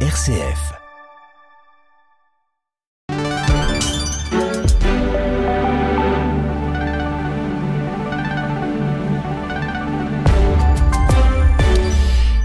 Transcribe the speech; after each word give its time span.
RCF. 0.00 0.85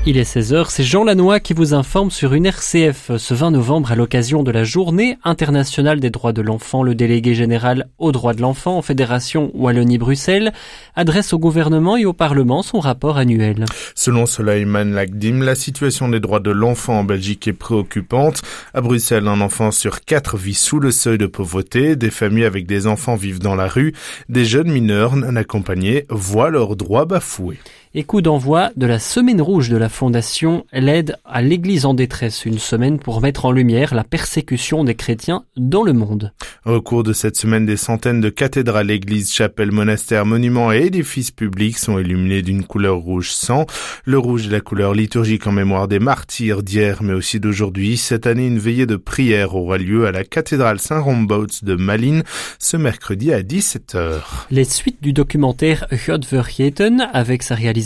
Il 0.03 0.17
est 0.17 0.23
16h, 0.23 0.65
c'est 0.69 0.83
Jean 0.83 1.03
Lannoy 1.03 1.39
qui 1.41 1.53
vous 1.53 1.75
informe 1.75 2.09
sur 2.09 2.33
une 2.33 2.47
RCF. 2.47 3.11
Ce 3.17 3.33
20 3.35 3.51
novembre, 3.51 3.91
à 3.91 3.95
l'occasion 3.95 4.41
de 4.41 4.49
la 4.49 4.63
Journée 4.63 5.19
internationale 5.23 5.99
des 5.99 6.09
droits 6.09 6.33
de 6.33 6.41
l'enfant, 6.41 6.81
le 6.81 6.95
délégué 6.95 7.35
général 7.35 7.87
aux 7.99 8.11
droits 8.11 8.33
de 8.33 8.41
l'enfant 8.41 8.79
en 8.79 8.81
Fédération 8.81 9.51
Wallonie-Bruxelles 9.53 10.53
adresse 10.95 11.33
au 11.33 11.37
gouvernement 11.37 11.97
et 11.97 12.05
au 12.05 12.13
Parlement 12.13 12.63
son 12.63 12.79
rapport 12.79 13.19
annuel. 13.19 13.65
Selon 13.93 14.25
Soleiman 14.25 14.85
Lagdim, 14.85 15.43
la 15.43 15.53
situation 15.53 16.09
des 16.09 16.19
droits 16.19 16.39
de 16.39 16.49
l'enfant 16.49 16.97
en 16.97 17.03
Belgique 17.03 17.47
est 17.47 17.53
préoccupante. 17.53 18.41
À 18.73 18.81
Bruxelles, 18.81 19.27
un 19.27 19.39
enfant 19.39 19.69
sur 19.69 20.01
quatre 20.01 20.35
vit 20.35 20.55
sous 20.55 20.79
le 20.79 20.89
seuil 20.89 21.19
de 21.19 21.27
pauvreté. 21.27 21.95
Des 21.95 22.09
familles 22.09 22.45
avec 22.45 22.65
des 22.65 22.87
enfants 22.87 23.15
vivent 23.15 23.39
dans 23.39 23.55
la 23.55 23.67
rue. 23.67 23.93
Des 24.29 24.45
jeunes 24.45 24.71
mineurs 24.71 25.15
non 25.15 25.35
accompagnés 25.35 26.07
voient 26.09 26.49
leurs 26.49 26.75
droits 26.75 27.05
bafoués 27.05 27.59
et 27.93 28.03
coup 28.03 28.21
d'envoi 28.21 28.71
de 28.77 28.85
la 28.85 28.99
Semaine 28.99 29.41
rouge 29.41 29.69
de 29.69 29.77
la 29.77 29.89
Fondation 29.89 30.65
L'aide 30.71 31.17
à 31.25 31.41
l'Église 31.41 31.85
en 31.85 31.93
détresse, 31.93 32.45
une 32.45 32.59
semaine 32.59 32.99
pour 32.99 33.21
mettre 33.21 33.45
en 33.45 33.51
lumière 33.51 33.93
la 33.93 34.03
persécution 34.03 34.83
des 34.83 34.95
chrétiens 34.95 35.43
dans 35.57 35.83
le 35.83 35.91
monde. 35.91 36.31
Au 36.65 36.81
cours 36.81 37.03
de 37.03 37.11
cette 37.11 37.35
semaine, 37.35 37.65
des 37.65 37.77
centaines 37.77 38.21
de 38.21 38.29
cathédrales, 38.29 38.91
églises, 38.91 39.33
chapelles, 39.33 39.71
monastères, 39.71 40.25
monuments 40.25 40.71
et 40.71 40.85
édifices 40.85 41.31
publics 41.31 41.77
sont 41.77 41.99
illuminés 41.99 42.43
d'une 42.43 42.63
couleur 42.63 42.97
rouge 42.97 43.31
sang. 43.31 43.65
Le 44.05 44.17
rouge 44.17 44.47
est 44.47 44.51
la 44.51 44.61
couleur 44.61 44.93
liturgique 44.93 45.47
en 45.47 45.51
mémoire 45.51 45.87
des 45.87 45.99
martyrs 45.99 46.63
d'hier, 46.63 47.03
mais 47.03 47.13
aussi 47.13 47.39
d'aujourd'hui. 47.39 47.97
Cette 47.97 48.27
année, 48.27 48.47
une 48.47 48.59
veillée 48.59 48.85
de 48.85 48.95
prière 48.95 49.55
aura 49.55 49.77
lieu 49.77 50.05
à 50.05 50.11
la 50.11 50.23
cathédrale 50.23 50.79
Saint-Rombaut 50.79 51.47
de 51.63 51.75
Malines 51.75 52.23
ce 52.59 52.77
mercredi 52.77 53.33
à 53.33 53.41
17h. 53.41 54.21
Les 54.49 54.63
suites 54.63 55.01
du 55.01 55.13
documentaire 55.13 55.87
Vergeten 55.91 57.09
avec 57.11 57.43
sa 57.43 57.55
réalisation 57.55 57.80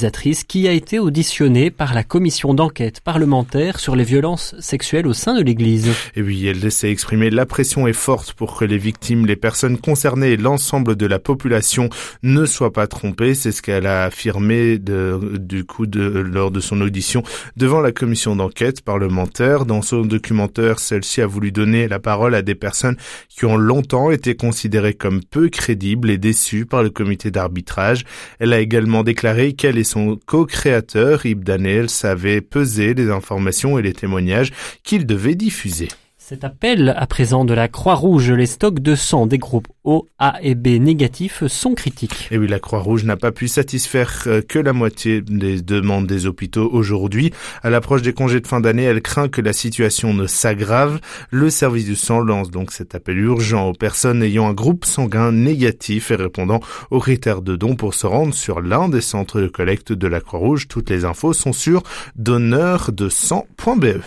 qui 0.47 0.67
a 0.67 0.71
été 0.71 0.99
auditionnée 0.99 1.71
par 1.71 1.93
la 1.93 2.03
commission 2.03 2.53
d'enquête 2.53 2.99
parlementaire 2.99 3.79
sur 3.79 3.95
les 3.95 4.03
violences 4.03 4.55
sexuelles 4.59 5.07
au 5.07 5.13
sein 5.13 5.35
de 5.35 5.41
l'Église. 5.41 5.91
Et 6.15 6.21
oui, 6.21 6.47
elle 6.47 6.71
s'est 6.71 6.91
exprimée. 6.91 7.29
La 7.29 7.45
pression 7.45 7.87
est 7.87 7.93
forte 7.93 8.33
pour 8.33 8.57
que 8.57 8.65
les 8.65 8.77
victimes, 8.77 9.25
les 9.25 9.35
personnes 9.35 9.77
concernées 9.77 10.31
et 10.31 10.37
l'ensemble 10.37 10.95
de 10.95 11.05
la 11.05 11.19
population 11.19 11.89
ne 12.23 12.45
soient 12.45 12.73
pas 12.73 12.87
trompées. 12.87 13.35
C'est 13.35 13.51
ce 13.51 13.61
qu'elle 13.61 13.87
a 13.87 14.03
affirmé 14.03 14.77
de, 14.77 15.37
du 15.39 15.63
coup 15.63 15.85
de, 15.85 16.01
lors 16.01 16.51
de 16.51 16.59
son 16.59 16.81
audition 16.81 17.23
devant 17.55 17.81
la 17.81 17.91
commission 17.91 18.35
d'enquête 18.35 18.81
parlementaire. 18.81 19.65
Dans 19.65 19.81
son 19.81 20.01
documentaire, 20.01 20.79
celle-ci 20.79 21.21
a 21.21 21.27
voulu 21.27 21.51
donner 21.51 21.87
la 21.87 21.99
parole 21.99 22.35
à 22.35 22.41
des 22.41 22.55
personnes 22.55 22.97
qui 23.29 23.45
ont 23.45 23.57
longtemps 23.57 24.11
été 24.11 24.35
considérées 24.35 24.93
comme 24.93 25.23
peu 25.23 25.49
crédibles 25.49 26.09
et 26.09 26.17
déçues 26.17 26.65
par 26.65 26.83
le 26.83 26.89
comité 26.89 27.31
d'arbitrage. 27.31 28.03
Elle 28.39 28.53
a 28.53 28.59
également 28.59 29.03
déclaré 29.03 29.53
qu'elle 29.53 29.77
est 29.77 29.84
son 29.85 30.19
co-créateur, 30.25 31.25
Yves 31.25 31.43
Daniels, 31.43 31.87
avait 32.03 32.41
pesé 32.41 32.93
les 32.93 33.09
informations 33.09 33.79
et 33.79 33.81
les 33.81 33.93
témoignages 33.93 34.51
qu'il 34.83 35.05
devait 35.05 35.35
diffuser. 35.35 35.87
Cet 36.27 36.43
appel 36.43 36.91
à 36.97 37.05
présent 37.05 37.45
de 37.45 37.53
la 37.53 37.67
Croix-Rouge, 37.67 38.31
les 38.31 38.47
stocks 38.47 38.79
de 38.79 38.95
sang 38.95 39.27
des 39.27 39.37
groupes 39.37 39.67
O, 39.83 40.07
A 40.17 40.39
et 40.41 40.55
B 40.55 40.69
négatifs 40.69 41.45
sont 41.45 41.75
critiques. 41.75 42.29
Et 42.31 42.39
oui, 42.39 42.47
la 42.47 42.57
Croix-Rouge 42.57 43.03
n'a 43.03 43.15
pas 43.15 43.31
pu 43.31 43.47
satisfaire 43.47 44.23
euh, 44.25 44.41
que 44.41 44.57
la 44.57 44.73
moitié 44.73 45.21
des 45.21 45.61
demandes 45.61 46.07
des 46.07 46.25
hôpitaux 46.25 46.67
aujourd'hui. 46.73 47.31
À 47.61 47.69
l'approche 47.69 48.01
des 48.01 48.13
congés 48.13 48.41
de 48.41 48.47
fin 48.47 48.59
d'année, 48.59 48.81
elle 48.81 49.03
craint 49.03 49.27
que 49.27 49.39
la 49.39 49.53
situation 49.53 50.15
ne 50.15 50.25
s'aggrave. 50.25 50.99
Le 51.29 51.51
service 51.51 51.85
du 51.85 51.95
sang 51.95 52.21
lance 52.21 52.49
donc 52.49 52.71
cet 52.71 52.95
appel 52.95 53.19
urgent 53.19 53.69
aux 53.69 53.73
personnes 53.73 54.23
ayant 54.23 54.47
un 54.47 54.53
groupe 54.53 54.85
sanguin 54.85 55.31
négatif 55.31 56.09
et 56.09 56.15
répondant 56.15 56.59
aux 56.89 57.01
critères 57.01 57.43
de 57.43 57.55
don 57.55 57.75
pour 57.75 57.93
se 57.93 58.07
rendre 58.07 58.33
sur 58.33 58.61
l'un 58.61 58.89
des 58.89 59.01
centres 59.01 59.41
de 59.41 59.47
collecte 59.47 59.93
de 59.93 60.07
la 60.07 60.21
Croix-Rouge. 60.21 60.67
Toutes 60.69 60.89
les 60.89 61.05
infos 61.05 61.33
sont 61.33 61.53
sur 61.53 61.83
donneursdesang.be. 62.15 64.01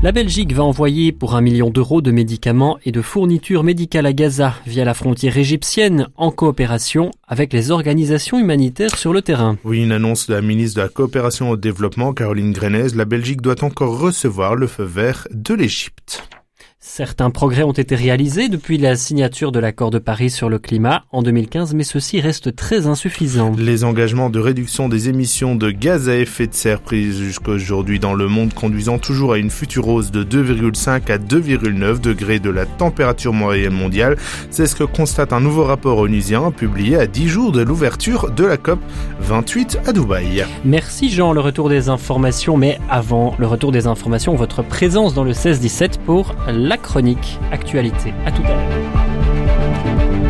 La 0.00 0.12
Belgique 0.12 0.52
va 0.52 0.62
envoyer 0.62 1.10
pour 1.10 1.34
un 1.34 1.40
million 1.40 1.70
d'euros 1.70 2.00
de 2.00 2.12
médicaments 2.12 2.78
et 2.84 2.92
de 2.92 3.02
fournitures 3.02 3.64
médicales 3.64 4.06
à 4.06 4.12
Gaza 4.12 4.54
via 4.64 4.84
la 4.84 4.94
frontière 4.94 5.36
égyptienne 5.36 6.06
en 6.16 6.30
coopération 6.30 7.10
avec 7.26 7.52
les 7.52 7.72
organisations 7.72 8.38
humanitaires 8.38 8.96
sur 8.96 9.12
le 9.12 9.22
terrain. 9.22 9.58
Oui, 9.64 9.82
une 9.82 9.90
annonce 9.90 10.28
de 10.28 10.34
la 10.34 10.40
ministre 10.40 10.76
de 10.76 10.82
la 10.82 10.88
coopération 10.88 11.50
au 11.50 11.56
développement, 11.56 12.12
Caroline 12.14 12.52
Grenez. 12.52 12.90
La 12.94 13.06
Belgique 13.06 13.42
doit 13.42 13.64
encore 13.64 13.98
recevoir 13.98 14.54
le 14.54 14.68
feu 14.68 14.84
vert 14.84 15.26
de 15.32 15.54
l'Égypte. 15.54 16.22
Certains 16.90 17.28
progrès 17.28 17.64
ont 17.64 17.72
été 17.72 17.94
réalisés 17.94 18.48
depuis 18.48 18.78
la 18.78 18.96
signature 18.96 19.52
de 19.52 19.58
l'accord 19.58 19.90
de 19.90 19.98
Paris 19.98 20.30
sur 20.30 20.48
le 20.48 20.58
climat 20.58 21.04
en 21.12 21.22
2015, 21.22 21.74
mais 21.74 21.84
ceci 21.84 22.18
reste 22.18 22.56
très 22.56 22.86
insuffisant. 22.86 23.52
Les 23.58 23.84
engagements 23.84 24.30
de 24.30 24.40
réduction 24.40 24.88
des 24.88 25.10
émissions 25.10 25.54
de 25.54 25.70
gaz 25.70 26.08
à 26.08 26.16
effet 26.16 26.46
de 26.46 26.54
serre 26.54 26.80
pris 26.80 27.12
jusqu'à 27.12 27.52
aujourd'hui 27.52 28.00
dans 28.00 28.14
le 28.14 28.26
monde 28.26 28.54
conduisant 28.54 28.98
toujours 28.98 29.34
à 29.34 29.38
une 29.38 29.50
future 29.50 29.86
hausse 29.86 30.10
de 30.10 30.24
2,5 30.24 31.12
à 31.12 31.18
2,9 31.18 32.00
degrés 32.00 32.38
de 32.38 32.48
la 32.48 32.64
température 32.64 33.34
moyenne 33.34 33.74
mondiale, 33.74 34.16
c'est 34.50 34.66
ce 34.66 34.74
que 34.74 34.84
constate 34.84 35.34
un 35.34 35.40
nouveau 35.40 35.64
rapport 35.64 35.98
onusien 35.98 36.50
publié 36.50 36.96
à 36.96 37.06
10 37.06 37.28
jours 37.28 37.52
de 37.52 37.60
l'ouverture 37.60 38.30
de 38.30 38.44
la 38.46 38.56
COP 38.56 38.80
28 39.20 39.78
à 39.86 39.92
Dubaï. 39.92 40.46
Merci 40.64 41.10
Jean, 41.10 41.34
le 41.34 41.40
retour 41.40 41.68
des 41.68 41.90
informations, 41.90 42.56
mais 42.56 42.78
avant 42.88 43.36
le 43.38 43.46
retour 43.46 43.72
des 43.72 43.86
informations, 43.86 44.34
votre 44.34 44.62
présence 44.62 45.12
dans 45.12 45.24
le 45.24 45.32
16-17 45.32 45.98
pour 46.06 46.34
chronique 46.82 47.38
Actualité. 47.52 48.12
À 48.26 48.32
tout 48.32 48.42
à 48.42 48.48
l'heure. 48.48 50.27